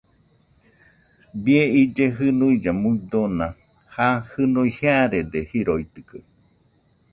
[1.43, 3.47] Bie ille junuilla muidona,
[3.95, 6.19] ja jɨnui jearede jiroitɨkaɨ